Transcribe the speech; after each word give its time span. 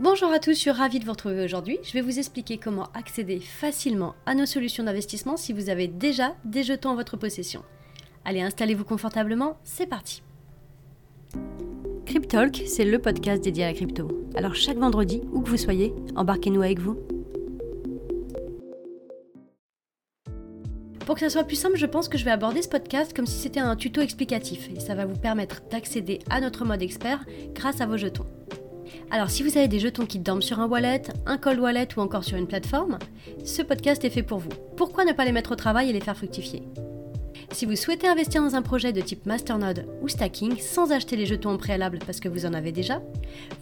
Bonjour 0.00 0.30
à 0.30 0.38
tous, 0.38 0.52
je 0.52 0.60
suis 0.60 0.70
ravie 0.70 1.00
de 1.00 1.04
vous 1.04 1.10
retrouver 1.10 1.42
aujourd'hui. 1.42 1.80
Je 1.82 1.92
vais 1.92 2.02
vous 2.02 2.20
expliquer 2.20 2.56
comment 2.56 2.86
accéder 2.94 3.40
facilement 3.40 4.14
à 4.26 4.36
nos 4.36 4.46
solutions 4.46 4.84
d'investissement 4.84 5.36
si 5.36 5.52
vous 5.52 5.70
avez 5.70 5.88
déjà 5.88 6.36
des 6.44 6.62
jetons 6.62 6.90
en 6.90 6.94
votre 6.94 7.16
possession. 7.16 7.64
Allez, 8.24 8.40
installez-vous 8.40 8.84
confortablement, 8.84 9.56
c'est 9.64 9.88
parti. 9.88 10.22
Cryptalk, 12.06 12.62
c'est 12.64 12.84
le 12.84 13.00
podcast 13.00 13.42
dédié 13.42 13.64
à 13.64 13.66
la 13.66 13.74
crypto. 13.74 14.24
Alors 14.36 14.54
chaque 14.54 14.78
vendredi, 14.78 15.20
où 15.32 15.40
que 15.40 15.50
vous 15.50 15.56
soyez, 15.56 15.92
embarquez-nous 16.14 16.62
avec 16.62 16.78
vous. 16.78 16.96
Pour 21.06 21.16
que 21.16 21.22
ça 21.22 21.30
soit 21.30 21.44
plus 21.44 21.56
simple, 21.56 21.76
je 21.76 21.86
pense 21.86 22.08
que 22.08 22.18
je 22.18 22.24
vais 22.24 22.30
aborder 22.30 22.62
ce 22.62 22.68
podcast 22.68 23.16
comme 23.16 23.26
si 23.26 23.40
c'était 23.40 23.58
un 23.58 23.74
tuto 23.74 24.00
explicatif 24.00 24.68
et 24.76 24.78
ça 24.78 24.94
va 24.94 25.06
vous 25.06 25.18
permettre 25.18 25.62
d'accéder 25.72 26.20
à 26.30 26.40
notre 26.40 26.64
mode 26.64 26.82
expert 26.82 27.26
grâce 27.52 27.80
à 27.80 27.86
vos 27.86 27.96
jetons. 27.96 28.26
Alors 29.10 29.30
si 29.30 29.42
vous 29.42 29.56
avez 29.56 29.68
des 29.68 29.80
jetons 29.80 30.04
qui 30.04 30.18
dorment 30.18 30.42
sur 30.42 30.60
un 30.60 30.68
wallet, 30.68 31.02
un 31.24 31.38
cold 31.38 31.58
wallet 31.60 31.88
ou 31.96 32.00
encore 32.00 32.24
sur 32.24 32.36
une 32.36 32.46
plateforme, 32.46 32.98
ce 33.42 33.62
podcast 33.62 34.04
est 34.04 34.10
fait 34.10 34.22
pour 34.22 34.38
vous. 34.38 34.50
Pourquoi 34.76 35.06
ne 35.06 35.12
pas 35.12 35.24
les 35.24 35.32
mettre 35.32 35.52
au 35.52 35.56
travail 35.56 35.88
et 35.88 35.92
les 35.94 36.00
faire 36.00 36.16
fructifier? 36.16 36.62
Si 37.52 37.64
vous 37.64 37.76
souhaitez 37.76 38.06
investir 38.06 38.42
dans 38.42 38.54
un 38.54 38.60
projet 38.60 38.92
de 38.92 39.00
type 39.00 39.24
Masternode 39.24 39.86
ou 40.02 40.08
stacking 40.08 40.58
sans 40.58 40.92
acheter 40.92 41.16
les 41.16 41.24
jetons 41.24 41.54
au 41.54 41.58
préalable 41.58 42.00
parce 42.04 42.20
que 42.20 42.28
vous 42.28 42.44
en 42.44 42.52
avez 42.52 42.72
déjà, 42.72 43.00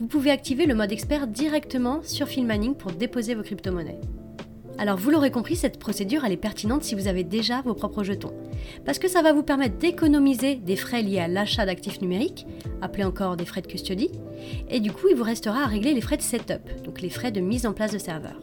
vous 0.00 0.08
pouvez 0.08 0.32
activer 0.32 0.66
le 0.66 0.74
mode 0.74 0.90
expert 0.90 1.28
directement 1.28 2.00
sur 2.02 2.26
Filmaning 2.26 2.74
pour 2.74 2.90
déposer 2.90 3.36
vos 3.36 3.44
crypto-monnaies. 3.44 4.00
Alors 4.78 4.98
vous 4.98 5.10
l'aurez 5.10 5.30
compris, 5.30 5.56
cette 5.56 5.78
procédure 5.78 6.24
elle 6.24 6.32
est 6.32 6.36
pertinente 6.36 6.84
si 6.84 6.94
vous 6.94 7.08
avez 7.08 7.24
déjà 7.24 7.62
vos 7.62 7.74
propres 7.74 8.04
jetons. 8.04 8.34
Parce 8.84 8.98
que 8.98 9.08
ça 9.08 9.22
va 9.22 9.32
vous 9.32 9.42
permettre 9.42 9.78
d'économiser 9.78 10.56
des 10.56 10.76
frais 10.76 11.02
liés 11.02 11.20
à 11.20 11.28
l'achat 11.28 11.64
d'actifs 11.64 12.02
numériques, 12.02 12.46
appelés 12.82 13.04
encore 13.04 13.36
des 13.36 13.46
frais 13.46 13.62
de 13.62 13.66
custody, 13.66 14.10
et 14.68 14.80
du 14.80 14.92
coup 14.92 15.08
il 15.08 15.16
vous 15.16 15.24
restera 15.24 15.62
à 15.62 15.66
régler 15.66 15.94
les 15.94 16.00
frais 16.02 16.18
de 16.18 16.22
setup, 16.22 16.82
donc 16.84 17.00
les 17.00 17.10
frais 17.10 17.32
de 17.32 17.40
mise 17.40 17.64
en 17.64 17.72
place 17.72 17.92
de 17.92 17.98
serveurs. 17.98 18.40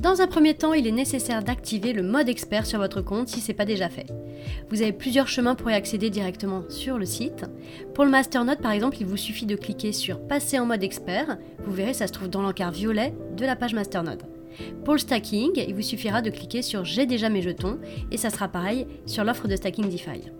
Dans 0.00 0.22
un 0.22 0.26
premier 0.26 0.54
temps, 0.54 0.72
il 0.72 0.86
est 0.86 0.92
nécessaire 0.92 1.44
d'activer 1.44 1.92
le 1.92 2.02
mode 2.02 2.30
expert 2.30 2.64
sur 2.64 2.78
votre 2.78 3.02
compte 3.02 3.28
si 3.28 3.40
ce 3.40 3.48
n'est 3.48 3.54
pas 3.54 3.66
déjà 3.66 3.90
fait. 3.90 4.06
Vous 4.70 4.80
avez 4.80 4.92
plusieurs 4.92 5.28
chemins 5.28 5.54
pour 5.54 5.70
y 5.70 5.74
accéder 5.74 6.08
directement 6.08 6.62
sur 6.70 6.96
le 6.96 7.04
site. 7.04 7.44
Pour 7.94 8.06
le 8.06 8.10
Masternode 8.10 8.62
par 8.62 8.72
exemple, 8.72 8.96
il 8.98 9.06
vous 9.06 9.18
suffit 9.18 9.44
de 9.44 9.56
cliquer 9.56 9.92
sur 9.92 10.18
Passer 10.26 10.58
en 10.58 10.64
mode 10.64 10.82
expert. 10.82 11.36
Vous 11.66 11.72
verrez, 11.72 11.92
ça 11.92 12.06
se 12.06 12.12
trouve 12.12 12.30
dans 12.30 12.40
l'encart 12.40 12.72
violet 12.72 13.12
de 13.36 13.44
la 13.44 13.56
page 13.56 13.74
Masternode. 13.74 14.22
Pour 14.84 14.94
le 14.94 14.98
stacking, 14.98 15.52
il 15.56 15.74
vous 15.74 15.82
suffira 15.82 16.22
de 16.22 16.30
cliquer 16.30 16.62
sur 16.62 16.84
J'ai 16.84 17.06
déjà 17.06 17.28
mes 17.28 17.42
jetons 17.42 17.78
et 18.10 18.16
ça 18.16 18.30
sera 18.30 18.48
pareil 18.48 18.86
sur 19.06 19.24
l'offre 19.24 19.48
de 19.48 19.56
stacking 19.56 19.88
DeFi. 19.88 20.30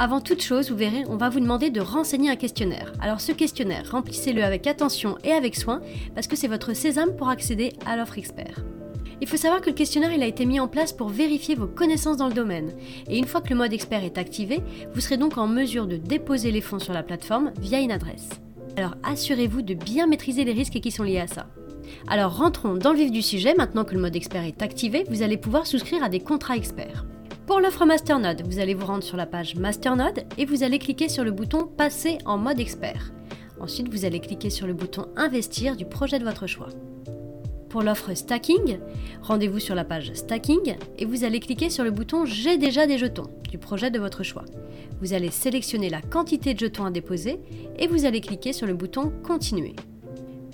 Avant 0.00 0.20
toute 0.20 0.42
chose, 0.42 0.70
vous 0.70 0.76
verrez, 0.76 1.02
on 1.08 1.16
va 1.16 1.28
vous 1.28 1.40
demander 1.40 1.70
de 1.70 1.80
renseigner 1.80 2.30
un 2.30 2.36
questionnaire. 2.36 2.92
Alors 3.00 3.20
ce 3.20 3.32
questionnaire, 3.32 3.90
remplissez-le 3.90 4.44
avec 4.44 4.68
attention 4.68 5.18
et 5.24 5.32
avec 5.32 5.56
soin 5.56 5.80
parce 6.14 6.28
que 6.28 6.36
c'est 6.36 6.46
votre 6.46 6.72
sésame 6.72 7.16
pour 7.16 7.28
accéder 7.28 7.72
à 7.84 7.96
l'offre 7.96 8.16
expert. 8.16 8.62
Il 9.20 9.26
faut 9.26 9.36
savoir 9.36 9.60
que 9.60 9.70
le 9.70 9.74
questionnaire 9.74 10.10
a 10.10 10.26
été 10.26 10.46
mis 10.46 10.60
en 10.60 10.68
place 10.68 10.92
pour 10.92 11.08
vérifier 11.08 11.56
vos 11.56 11.66
connaissances 11.66 12.16
dans 12.16 12.28
le 12.28 12.34
domaine. 12.34 12.70
Et 13.08 13.18
une 13.18 13.26
fois 13.26 13.40
que 13.40 13.48
le 13.48 13.56
mode 13.56 13.72
expert 13.72 14.04
est 14.04 14.18
activé, 14.18 14.60
vous 14.94 15.00
serez 15.00 15.16
donc 15.16 15.36
en 15.36 15.48
mesure 15.48 15.88
de 15.88 15.96
déposer 15.96 16.52
les 16.52 16.60
fonds 16.60 16.78
sur 16.78 16.92
la 16.92 17.02
plateforme 17.02 17.52
via 17.60 17.80
une 17.80 17.90
adresse. 17.90 18.28
Alors 18.76 18.94
assurez-vous 19.02 19.62
de 19.62 19.74
bien 19.74 20.06
maîtriser 20.06 20.44
les 20.44 20.52
risques 20.52 20.78
qui 20.78 20.92
sont 20.92 21.02
liés 21.02 21.18
à 21.18 21.26
ça. 21.26 21.48
Alors 22.06 22.36
rentrons 22.36 22.74
dans 22.74 22.92
le 22.92 22.98
vif 22.98 23.10
du 23.10 23.22
sujet, 23.22 23.54
maintenant 23.54 23.84
que 23.84 23.94
le 23.94 24.00
mode 24.00 24.16
expert 24.16 24.44
est 24.44 24.62
activé, 24.62 25.04
vous 25.08 25.22
allez 25.22 25.36
pouvoir 25.36 25.66
souscrire 25.66 26.02
à 26.02 26.08
des 26.08 26.20
contrats 26.20 26.56
experts. 26.56 27.04
Pour 27.46 27.60
l'offre 27.60 27.86
Masternode, 27.86 28.42
vous 28.46 28.58
allez 28.58 28.74
vous 28.74 28.86
rendre 28.86 29.02
sur 29.02 29.16
la 29.16 29.24
page 29.24 29.56
Masternode 29.56 30.24
et 30.36 30.44
vous 30.44 30.62
allez 30.62 30.78
cliquer 30.78 31.08
sur 31.08 31.24
le 31.24 31.30
bouton 31.30 31.66
Passer 31.66 32.18
en 32.26 32.36
mode 32.36 32.60
expert. 32.60 33.10
Ensuite, 33.60 33.88
vous 33.88 34.04
allez 34.04 34.20
cliquer 34.20 34.50
sur 34.50 34.66
le 34.66 34.74
bouton 34.74 35.06
Investir 35.16 35.74
du 35.74 35.84
projet 35.84 36.18
de 36.18 36.24
votre 36.24 36.46
choix. 36.46 36.68
Pour 37.68 37.82
l'offre 37.82 38.14
Stacking, 38.14 38.78
rendez-vous 39.20 39.58
sur 39.58 39.74
la 39.74 39.84
page 39.84 40.12
Stacking 40.14 40.76
et 40.98 41.04
vous 41.04 41.24
allez 41.24 41.40
cliquer 41.40 41.68
sur 41.68 41.84
le 41.84 41.90
bouton 41.90 42.24
J'ai 42.24 42.56
déjà 42.56 42.86
des 42.86 42.98
jetons 42.98 43.30
du 43.50 43.58
projet 43.58 43.90
de 43.90 43.98
votre 43.98 44.22
choix. 44.22 44.44
Vous 45.00 45.12
allez 45.12 45.30
sélectionner 45.30 45.90
la 45.90 46.00
quantité 46.00 46.54
de 46.54 46.58
jetons 46.58 46.84
à 46.84 46.90
déposer 46.90 47.40
et 47.78 47.86
vous 47.86 48.04
allez 48.04 48.20
cliquer 48.20 48.52
sur 48.52 48.66
le 48.66 48.74
bouton 48.74 49.12
Continuer. 49.22 49.74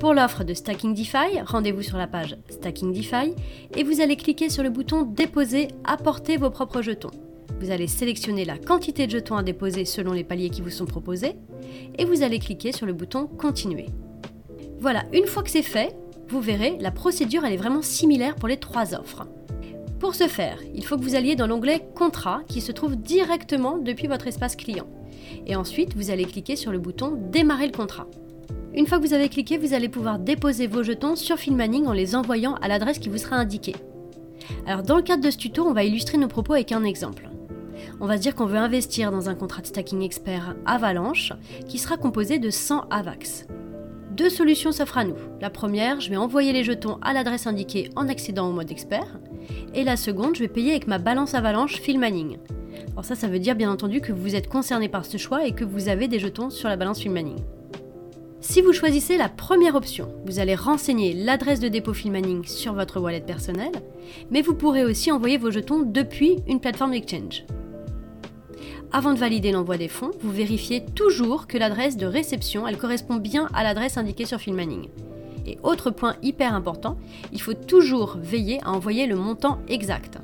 Pour 0.05 0.13
l'offre 0.13 0.45
de 0.45 0.53
Stacking 0.53 0.93
DeFi, 0.93 1.41
rendez-vous 1.47 1.81
sur 1.81 1.97
la 1.97 2.07
page 2.07 2.37
Stacking 2.51 2.93
DeFi 2.93 3.35
et 3.75 3.85
vous 3.85 4.03
allez 4.03 4.17
cliquer 4.17 4.51
sur 4.51 4.63
le 4.63 4.69
bouton 4.69 5.01
Déposer, 5.01 5.69
apporter 5.83 6.37
vos 6.37 6.51
propres 6.51 6.83
jetons. 6.83 7.11
Vous 7.59 7.71
allez 7.71 7.87
sélectionner 7.87 8.45
la 8.45 8.59
quantité 8.59 9.07
de 9.07 9.13
jetons 9.13 9.39
à 9.39 9.43
déposer 9.43 9.87
selon 9.87 10.13
les 10.13 10.23
paliers 10.23 10.51
qui 10.51 10.61
vous 10.61 10.69
sont 10.69 10.85
proposés 10.85 11.37
et 11.97 12.05
vous 12.05 12.23
allez 12.23 12.39
cliquer 12.39 12.71
sur 12.71 12.85
le 12.85 12.93
bouton 12.93 13.27
Continuer. 13.27 13.87
Voilà, 14.79 15.05
une 15.15 15.25
fois 15.25 15.43
que 15.43 15.49
c'est 15.49 15.63
fait, 15.63 15.97
vous 16.29 16.43
verrez, 16.43 16.77
la 16.81 16.91
procédure 16.91 17.47
est 17.47 17.57
vraiment 17.57 17.81
similaire 17.81 18.35
pour 18.35 18.49
les 18.49 18.59
trois 18.59 18.95
offres. 18.95 19.27
Pour 20.01 20.15
ce 20.15 20.29
faire, 20.29 20.59
il 20.75 20.85
faut 20.85 20.99
que 20.99 21.03
vous 21.03 21.15
alliez 21.15 21.35
dans 21.35 21.47
l'onglet 21.47 21.81
Contrat 21.95 22.43
qui 22.47 22.61
se 22.61 22.73
trouve 22.73 22.97
directement 22.97 23.79
depuis 23.79 24.09
votre 24.09 24.27
espace 24.27 24.55
client. 24.55 24.87
Et 25.47 25.57
ensuite, 25.57 25.97
vous 25.97 26.11
allez 26.11 26.27
cliquer 26.27 26.57
sur 26.57 26.73
le 26.73 26.79
bouton 26.79 27.19
Démarrer 27.33 27.69
le 27.69 27.73
contrat. 27.73 28.07
Une 28.77 28.89
fois 28.89 28.99
que 28.99 29.07
vous 29.07 29.15
avez 29.15 29.29
cliqué, 29.29 29.57
vous 29.57 29.73
allez 29.73 29.89
pouvoir 29.89 30.19
déposer 30.19 30.67
vos 30.67 30.83
jetons 30.83 31.15
sur 31.15 31.39
Filmaning 31.39 31.87
en 31.87 31.93
les 31.93 32.17
envoyant 32.17 32.55
à 32.57 32.67
l'adresse 32.67 32.99
qui 32.99 33.09
vous 33.09 33.19
sera 33.19 33.37
indiquée. 33.37 33.77
Alors 34.67 34.83
dans 34.83 34.97
le 34.97 35.03
cadre 35.03 35.23
de 35.23 35.31
ce 35.31 35.37
tuto, 35.37 35.65
on 35.65 35.73
va 35.73 35.85
illustrer 35.85 36.19
nos 36.19 36.27
propos 36.27 36.55
avec 36.55 36.73
un 36.73 36.83
exemple. 36.83 37.31
On 38.01 38.07
va 38.07 38.17
se 38.17 38.23
dire 38.23 38.35
qu'on 38.35 38.47
veut 38.47 38.59
investir 38.59 39.13
dans 39.13 39.29
un 39.29 39.37
contrat 39.37 39.63
de 39.63 39.69
stacking 39.69 40.03
expert 40.03 40.57
Avalanche 40.67 41.33
qui 41.69 41.79
sera 41.79 41.97
composé 41.97 42.41
de 42.41 42.51
100 42.51 42.89
AVAX. 42.91 43.47
Deux 44.11 44.29
solutions 44.29 44.73
s'offrent 44.73 44.99
à 44.99 45.05
nous. 45.05 45.17
La 45.41 45.51
première, 45.51 46.01
je 46.01 46.11
vais 46.11 46.17
envoyer 46.17 46.53
les 46.53 46.65
jetons 46.65 46.99
à 47.01 47.13
l'adresse 47.13 47.47
indiquée 47.47 47.91
en 47.95 48.09
accédant 48.09 48.49
au 48.49 48.53
mode 48.53 48.73
expert. 48.73 49.21
Et 49.75 49.85
la 49.85 49.97
seconde, 49.97 50.35
je 50.35 50.41
vais 50.41 50.49
payer 50.49 50.73
avec 50.73 50.89
ma 50.89 50.99
balance 50.99 51.35
Avalanche 51.35 51.81
Filmaning. 51.81 52.39
Alors 52.93 53.05
ça, 53.05 53.15
ça 53.15 53.29
veut 53.29 53.39
dire 53.39 53.55
bien 53.55 53.71
entendu 53.71 54.01
que 54.01 54.13
vous 54.13 54.35
êtes 54.35 54.49
concerné 54.49 54.89
par 54.89 55.05
ce 55.05 55.17
choix 55.17 55.47
et 55.47 55.53
que 55.53 55.65
vous 55.65 55.89
avez 55.89 56.09
des 56.09 56.19
jetons 56.19 56.51
sur 56.51 56.69
la 56.69 56.77
balance 56.77 56.99
Filmaning. 57.01 57.39
Si 58.47 58.61
vous 58.61 58.75
choisissez 58.75 59.17
la 59.17 59.31
première 59.31 59.75
option, 59.75 60.07
vous 60.27 60.39
allez 60.39 60.55
renseigner 60.55 61.15
l'adresse 61.15 61.61
de 61.61 61.69
dépôt 61.69 61.95
Filmaning 61.95 62.45
sur 62.45 62.75
votre 62.75 63.01
wallet 63.01 63.23
personnel, 63.23 63.73
mais 64.31 64.43
vous 64.43 64.55
pourrez 64.55 64.85
aussi 64.85 65.11
envoyer 65.11 65.39
vos 65.39 65.51
jetons 65.51 65.81
depuis 65.81 66.37
une 66.47 66.61
plateforme 66.61 66.91
d'exchange. 66.91 67.47
Avant 68.93 69.15
de 69.15 69.19
valider 69.19 69.51
l'envoi 69.51 69.79
des 69.79 69.89
fonds, 69.89 70.11
vous 70.21 70.31
vérifiez 70.31 70.85
toujours 70.85 71.47
que 71.47 71.57
l'adresse 71.57 71.97
de 71.97 72.05
réception 72.05 72.65
correspond 72.79 73.17
bien 73.17 73.49
à 73.55 73.65
l'adresse 73.65 73.97
indiquée 73.97 74.27
sur 74.27 74.39
Filmaning. 74.39 74.89
Et 75.47 75.57
autre 75.63 75.91
point 75.91 76.17
hyper 76.23 76.55
important, 76.55 76.99
il 77.33 77.41
faut 77.41 77.55
toujours 77.55 78.19
veiller 78.21 78.61
à 78.63 78.73
envoyer 78.73 79.07
le 79.07 79.17
montant 79.17 79.59
exact. 79.69 80.19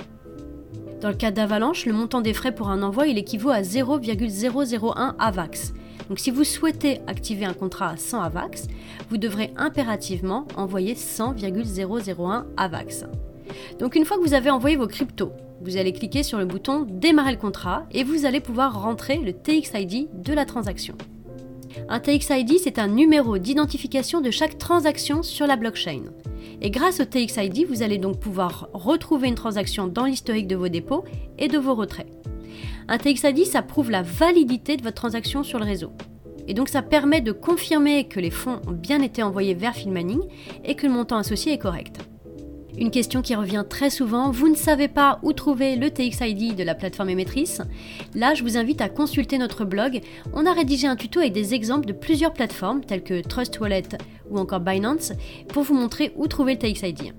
Dans 1.01 1.09
le 1.09 1.15
cas 1.15 1.31
d'Avalanche, 1.31 1.87
le 1.87 1.95
montant 1.95 2.21
des 2.21 2.35
frais 2.35 2.55
pour 2.55 2.69
un 2.69 2.83
envoi 2.83 3.07
il 3.07 3.17
équivaut 3.17 3.49
à 3.49 3.63
0,001 3.63 5.17
AVAX, 5.19 5.73
donc 6.11 6.19
si 6.19 6.33
vous 6.33 6.43
souhaitez 6.43 7.01
activer 7.07 7.45
un 7.45 7.55
contrat 7.55 7.91
à 7.91 7.97
100 7.97 8.21
AVAX, 8.21 8.67
vous 9.11 9.17
devrez 9.17 9.53
impérativement 9.57 10.47
envoyer 10.57 10.97
100,001 10.97 12.47
AVAX. 12.57 13.05
Donc 13.79 13.95
une 13.95 14.05
fois 14.05 14.19
que 14.19 14.23
vous 14.23 14.35
avez 14.35 14.51
envoyé 14.51 14.77
vos 14.77 14.89
cryptos, 14.89 15.33
vous 15.63 15.77
allez 15.77 15.93
cliquer 15.93 16.25
sur 16.25 16.39
le 16.39 16.47
bouton 16.47 16.85
Démarrer 16.89 17.31
le 17.31 17.39
contrat 17.39 17.87
et 17.93 18.03
vous 18.03 18.27
allez 18.27 18.41
pouvoir 18.41 18.83
rentrer 18.83 19.19
le 19.19 19.33
TXID 19.33 20.09
de 20.13 20.33
la 20.33 20.45
transaction. 20.45 20.97
Un 21.89 22.01
TXID, 22.01 22.59
c'est 22.59 22.81
un 22.81 22.89
numéro 22.89 23.39
d'identification 23.39 24.21
de 24.21 24.33
chaque 24.33 24.59
transaction 24.59 25.23
sur 25.23 25.47
la 25.47 25.55
blockchain. 25.55 26.03
Et 26.61 26.71
grâce 26.71 26.99
au 26.99 27.05
TXID, 27.05 27.67
vous 27.69 27.83
allez 27.83 27.99
donc 27.99 28.19
pouvoir 28.19 28.69
retrouver 28.73 29.29
une 29.29 29.37
transaction 29.37 29.87
dans 29.87 30.07
l'historique 30.07 30.49
de 30.49 30.57
vos 30.57 30.69
dépôts 30.69 31.05
et 31.39 31.47
de 31.47 31.59
vos 31.59 31.77
retraits. 31.77 32.10
Un 32.93 32.99
TXID, 32.99 33.47
ça 33.47 33.63
prouve 33.63 33.93
la 33.93 34.03
validité 34.03 34.77
de 34.77 34.83
votre 34.83 34.97
transaction 34.97 35.45
sur 35.45 35.61
le 35.61 35.65
réseau. 35.65 35.93
Et 36.49 36.55
donc 36.55 36.69
ça 36.69 36.83
permet 36.83 37.21
de 37.21 37.31
confirmer 37.31 38.09
que 38.09 38.19
les 38.19 38.33
fonds 38.33 38.61
ont 38.67 38.73
bien 38.73 39.01
été 39.01 39.23
envoyés 39.23 39.55
vers 39.55 39.77
Filmaning 39.77 40.21
et 40.65 40.75
que 40.75 40.89
le 40.89 40.93
montant 40.93 41.17
associé 41.17 41.53
est 41.53 41.59
correct. 41.59 42.01
Une 42.77 42.91
question 42.91 43.23
qui 43.23 43.37
revient 43.37 43.65
très 43.69 43.91
souvent, 43.91 44.33
vous 44.33 44.49
ne 44.49 44.57
savez 44.57 44.89
pas 44.89 45.21
où 45.23 45.33
trouver 45.33 45.77
le 45.77 45.91
TXID 45.91 46.57
de 46.57 46.65
la 46.65 46.75
plateforme 46.75 47.11
émettrice 47.11 47.63
Là, 48.17 48.35
je 48.35 48.43
vous 48.43 48.57
invite 48.57 48.81
à 48.81 48.89
consulter 48.89 49.39
notre 49.39 49.65
blog. 49.65 50.01
On 50.33 50.45
a 50.45 50.53
rédigé 50.53 50.89
un 50.89 50.97
tuto 50.97 51.21
avec 51.21 51.33
des 51.33 51.55
exemples 51.55 51.87
de 51.87 51.93
plusieurs 51.93 52.33
plateformes 52.33 52.85
telles 52.85 53.05
que 53.05 53.23
Trust 53.23 53.61
Wallet 53.61 53.85
ou 54.31 54.39
encore 54.39 54.61
Binance 54.61 55.13
pour 55.49 55.63
vous 55.63 55.75
montrer 55.75 56.13
où 56.17 56.27
trouver 56.27 56.55
le 56.55 56.59
TXID. 56.59 57.13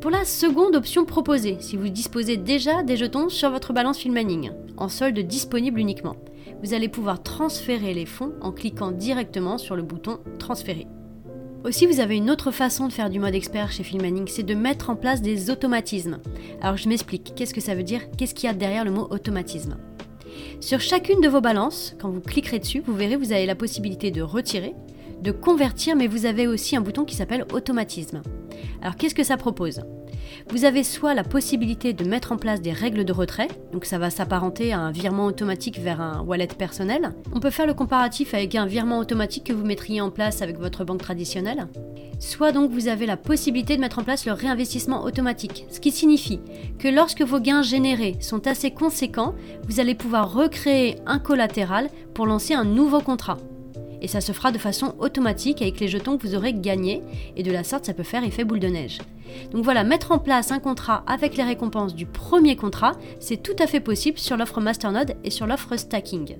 Pour 0.00 0.10
la 0.10 0.24
seconde 0.24 0.76
option 0.76 1.04
proposée, 1.04 1.58
si 1.60 1.76
vous 1.76 1.90
disposez 1.90 2.38
déjà 2.38 2.82
des 2.82 2.96
jetons 2.96 3.28
sur 3.28 3.50
votre 3.50 3.74
balance 3.74 3.98
Filmaning, 3.98 4.50
en 4.78 4.88
solde 4.88 5.18
disponible 5.18 5.78
uniquement, 5.78 6.16
vous 6.62 6.72
allez 6.72 6.88
pouvoir 6.88 7.22
transférer 7.22 7.92
les 7.92 8.06
fonds 8.06 8.32
en 8.40 8.50
cliquant 8.50 8.92
directement 8.92 9.58
sur 9.58 9.76
le 9.76 9.82
bouton 9.82 10.20
Transférer. 10.38 10.86
Aussi, 11.64 11.84
vous 11.84 12.00
avez 12.00 12.16
une 12.16 12.30
autre 12.30 12.50
façon 12.50 12.88
de 12.88 12.94
faire 12.94 13.10
du 13.10 13.18
mode 13.18 13.34
expert 13.34 13.70
chez 13.72 13.82
Filmaning, 13.82 14.26
c'est 14.26 14.42
de 14.42 14.54
mettre 14.54 14.88
en 14.88 14.96
place 14.96 15.20
des 15.20 15.50
automatismes. 15.50 16.20
Alors 16.62 16.78
je 16.78 16.88
m'explique, 16.88 17.34
qu'est-ce 17.36 17.52
que 17.52 17.60
ça 17.60 17.74
veut 17.74 17.82
dire? 17.82 18.10
Qu'est-ce 18.16 18.34
qu'il 18.34 18.46
y 18.46 18.50
a 18.50 18.54
derrière 18.54 18.86
le 18.86 18.92
mot 18.92 19.06
automatisme? 19.10 19.76
Sur 20.60 20.80
chacune 20.80 21.20
de 21.20 21.28
vos 21.28 21.42
balances, 21.42 21.94
quand 22.00 22.08
vous 22.08 22.22
cliquerez 22.22 22.58
dessus, 22.58 22.82
vous 22.86 22.94
verrez 22.94 23.16
vous 23.16 23.32
avez 23.32 23.44
la 23.44 23.54
possibilité 23.54 24.10
de 24.10 24.22
retirer, 24.22 24.74
de 25.20 25.30
convertir, 25.30 25.94
mais 25.94 26.06
vous 26.06 26.24
avez 26.24 26.46
aussi 26.46 26.74
un 26.74 26.80
bouton 26.80 27.04
qui 27.04 27.16
s'appelle 27.16 27.44
automatisme. 27.52 28.22
Alors 28.82 28.96
qu'est-ce 28.96 29.14
que 29.14 29.24
ça 29.24 29.36
propose? 29.36 29.80
Vous 30.50 30.64
avez 30.64 30.82
soit 30.82 31.14
la 31.14 31.24
possibilité 31.24 31.92
de 31.92 32.04
mettre 32.04 32.32
en 32.32 32.36
place 32.36 32.60
des 32.60 32.72
règles 32.72 33.04
de 33.04 33.12
retrait, 33.12 33.48
donc 33.72 33.84
ça 33.84 33.98
va 33.98 34.10
s'apparenter 34.10 34.72
à 34.72 34.78
un 34.80 34.90
virement 34.90 35.26
automatique 35.26 35.78
vers 35.78 36.00
un 36.00 36.22
wallet 36.22 36.46
personnel. 36.46 37.12
On 37.32 37.40
peut 37.40 37.50
faire 37.50 37.66
le 37.66 37.74
comparatif 37.74 38.34
avec 38.34 38.54
un 38.54 38.66
virement 38.66 38.98
automatique 38.98 39.44
que 39.44 39.52
vous 39.52 39.64
mettriez 39.64 40.00
en 40.00 40.10
place 40.10 40.42
avec 40.42 40.58
votre 40.58 40.84
banque 40.84 41.02
traditionnelle. 41.02 41.68
Soit 42.18 42.52
donc 42.52 42.70
vous 42.70 42.88
avez 42.88 43.06
la 43.06 43.16
possibilité 43.16 43.76
de 43.76 43.80
mettre 43.80 43.98
en 43.98 44.04
place 44.04 44.26
le 44.26 44.32
réinvestissement 44.32 45.04
automatique, 45.04 45.66
ce 45.70 45.80
qui 45.80 45.90
signifie 45.90 46.40
que 46.78 46.88
lorsque 46.88 47.22
vos 47.22 47.40
gains 47.40 47.62
générés 47.62 48.16
sont 48.20 48.46
assez 48.46 48.70
conséquents, 48.70 49.34
vous 49.68 49.80
allez 49.80 49.94
pouvoir 49.94 50.32
recréer 50.32 50.96
un 51.06 51.18
collatéral 51.18 51.88
pour 52.14 52.26
lancer 52.26 52.54
un 52.54 52.64
nouveau 52.64 53.00
contrat 53.00 53.38
et 54.00 54.08
ça 54.08 54.20
se 54.20 54.32
fera 54.32 54.52
de 54.52 54.58
façon 54.58 54.94
automatique 54.98 55.62
avec 55.62 55.80
les 55.80 55.88
jetons 55.88 56.16
que 56.16 56.26
vous 56.26 56.34
aurez 56.34 56.52
gagnés 56.52 57.02
et 57.36 57.42
de 57.42 57.52
la 57.52 57.64
sorte 57.64 57.84
ça 57.86 57.94
peut 57.94 58.02
faire 58.02 58.24
effet 58.24 58.44
boule 58.44 58.60
de 58.60 58.68
neige. 58.68 58.98
Donc 59.52 59.64
voilà, 59.64 59.84
mettre 59.84 60.12
en 60.12 60.18
place 60.18 60.50
un 60.50 60.58
contrat 60.58 61.04
avec 61.06 61.36
les 61.36 61.44
récompenses 61.44 61.94
du 61.94 62.06
premier 62.06 62.56
contrat, 62.56 62.92
c'est 63.20 63.42
tout 63.42 63.56
à 63.58 63.66
fait 63.66 63.80
possible 63.80 64.18
sur 64.18 64.36
l'offre 64.36 64.60
Masternode 64.60 65.14
et 65.24 65.30
sur 65.30 65.46
l'offre 65.46 65.76
Stacking. 65.76 66.36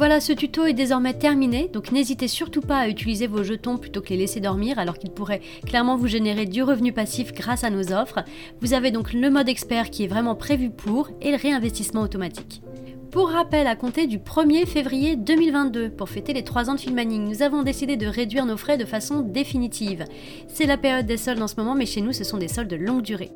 Voilà, 0.00 0.18
ce 0.20 0.32
tuto 0.32 0.64
est 0.64 0.72
désormais 0.72 1.12
terminé, 1.12 1.68
donc 1.68 1.92
n'hésitez 1.92 2.26
surtout 2.26 2.62
pas 2.62 2.78
à 2.78 2.88
utiliser 2.88 3.26
vos 3.26 3.42
jetons 3.42 3.76
plutôt 3.76 4.00
que 4.00 4.08
les 4.08 4.16
laisser 4.16 4.40
dormir 4.40 4.78
alors 4.78 4.98
qu'ils 4.98 5.10
pourraient 5.10 5.42
clairement 5.66 5.98
vous 5.98 6.06
générer 6.06 6.46
du 6.46 6.62
revenu 6.62 6.90
passif 6.90 7.34
grâce 7.34 7.64
à 7.64 7.70
nos 7.70 7.92
offres. 7.92 8.24
Vous 8.62 8.72
avez 8.72 8.92
donc 8.92 9.12
le 9.12 9.28
mode 9.28 9.50
expert 9.50 9.90
qui 9.90 10.04
est 10.04 10.08
vraiment 10.08 10.34
prévu 10.34 10.70
pour 10.70 11.10
et 11.20 11.30
le 11.30 11.36
réinvestissement 11.36 12.00
automatique. 12.00 12.62
Pour 13.10 13.30
rappel, 13.30 13.66
à 13.66 13.74
compter 13.74 14.06
du 14.06 14.18
1er 14.18 14.66
février 14.66 15.16
2022, 15.16 15.90
pour 15.90 16.08
fêter 16.08 16.32
les 16.32 16.44
3 16.44 16.70
ans 16.70 16.74
de 16.74 16.80
Filmaning, 16.80 17.28
nous 17.28 17.42
avons 17.42 17.64
décidé 17.64 17.96
de 17.96 18.06
réduire 18.06 18.46
nos 18.46 18.56
frais 18.56 18.78
de 18.78 18.84
façon 18.84 19.20
définitive. 19.20 20.04
C'est 20.46 20.66
la 20.66 20.76
période 20.76 21.06
des 21.06 21.16
soldes 21.16 21.42
en 21.42 21.48
ce 21.48 21.56
moment, 21.56 21.74
mais 21.74 21.86
chez 21.86 22.02
nous, 22.02 22.12
ce 22.12 22.22
sont 22.22 22.38
des 22.38 22.46
soldes 22.46 22.70
de 22.70 22.76
longue 22.76 23.02
durée. 23.02 23.32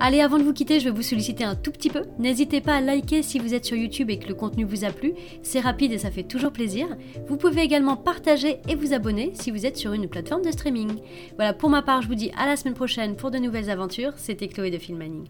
Allez, 0.00 0.22
avant 0.22 0.38
de 0.38 0.44
vous 0.44 0.54
quitter, 0.54 0.80
je 0.80 0.86
vais 0.86 0.96
vous 0.96 1.02
solliciter 1.02 1.44
un 1.44 1.54
tout 1.54 1.72
petit 1.72 1.90
peu. 1.90 2.04
N'hésitez 2.18 2.62
pas 2.62 2.76
à 2.76 2.80
liker 2.80 3.22
si 3.22 3.38
vous 3.38 3.52
êtes 3.52 3.66
sur 3.66 3.76
YouTube 3.76 4.08
et 4.08 4.18
que 4.18 4.28
le 4.28 4.34
contenu 4.34 4.64
vous 4.64 4.84
a 4.84 4.90
plu. 4.90 5.12
C'est 5.42 5.60
rapide 5.60 5.92
et 5.92 5.98
ça 5.98 6.10
fait 6.10 6.22
toujours 6.22 6.50
plaisir. 6.50 6.96
Vous 7.28 7.36
pouvez 7.36 7.60
également 7.60 7.96
partager 7.96 8.60
et 8.66 8.74
vous 8.74 8.94
abonner 8.94 9.32
si 9.34 9.50
vous 9.50 9.66
êtes 9.66 9.76
sur 9.76 9.92
une 9.92 10.08
plateforme 10.08 10.42
de 10.42 10.50
streaming. 10.50 11.00
Voilà, 11.36 11.52
pour 11.52 11.68
ma 11.68 11.82
part, 11.82 12.00
je 12.00 12.08
vous 12.08 12.14
dis 12.14 12.32
à 12.38 12.46
la 12.46 12.56
semaine 12.56 12.74
prochaine 12.74 13.16
pour 13.16 13.30
de 13.30 13.38
nouvelles 13.38 13.68
aventures. 13.68 14.14
C'était 14.16 14.48
Chloé 14.48 14.70
de 14.70 14.78
Filmaning. 14.78 15.28